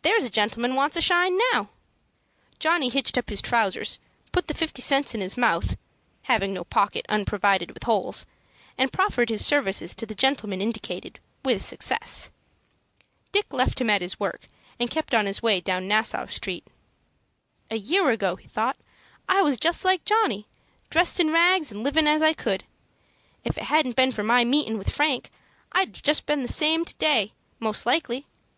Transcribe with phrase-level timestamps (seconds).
[0.00, 1.68] There's a gentleman wants a shine now."
[2.58, 3.98] Johnny hitched up his trousers,
[4.32, 5.76] put the fifty cents in his mouth,
[6.22, 8.24] having no pocket unprovided with holes,
[8.78, 12.30] and proffered his services to the gentleman indicated, with success.
[13.32, 14.48] Dick left him at work,
[14.80, 16.66] and kept on his way down Nassau Street.
[17.70, 18.78] "A year ago," he thought,
[19.28, 20.46] "I was just like Johnny,
[20.88, 22.64] dressed in rags, and livin' as I could.
[23.44, 25.28] If it hadn't been for my meetin' with Frank,
[25.72, 28.24] I'd been just the same to day, most likely.